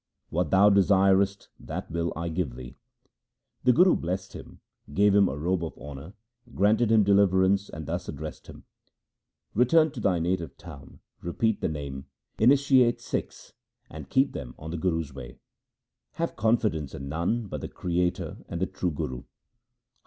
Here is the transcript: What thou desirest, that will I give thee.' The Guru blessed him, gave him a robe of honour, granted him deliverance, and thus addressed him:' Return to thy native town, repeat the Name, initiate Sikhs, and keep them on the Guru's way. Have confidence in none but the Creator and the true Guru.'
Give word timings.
What 0.31 0.49
thou 0.49 0.71
desirest, 0.71 1.49
that 1.59 1.91
will 1.91 2.11
I 2.15 2.27
give 2.29 2.55
thee.' 2.55 2.75
The 3.65 3.71
Guru 3.71 3.95
blessed 3.95 4.33
him, 4.33 4.59
gave 4.91 5.13
him 5.13 5.29
a 5.29 5.37
robe 5.37 5.63
of 5.63 5.77
honour, 5.77 6.13
granted 6.55 6.91
him 6.91 7.03
deliverance, 7.03 7.69
and 7.69 7.85
thus 7.85 8.09
addressed 8.09 8.47
him:' 8.47 8.63
Return 9.53 9.91
to 9.91 9.99
thy 9.99 10.17
native 10.17 10.57
town, 10.57 11.01
repeat 11.21 11.61
the 11.61 11.69
Name, 11.69 12.07
initiate 12.39 12.99
Sikhs, 12.99 13.53
and 13.91 14.09
keep 14.09 14.31
them 14.31 14.55
on 14.57 14.71
the 14.71 14.77
Guru's 14.77 15.13
way. 15.13 15.37
Have 16.13 16.35
confidence 16.35 16.95
in 16.95 17.07
none 17.07 17.45
but 17.45 17.61
the 17.61 17.69
Creator 17.69 18.37
and 18.49 18.59
the 18.59 18.65
true 18.65 18.89
Guru.' 18.89 19.21